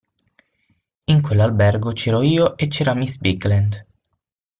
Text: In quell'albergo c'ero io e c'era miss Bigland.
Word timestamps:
In 1.05 1.21
quell'albergo 1.21 1.91
c'ero 1.91 2.23
io 2.23 2.57
e 2.57 2.67
c'era 2.67 2.95
miss 2.95 3.17
Bigland. 3.17 3.85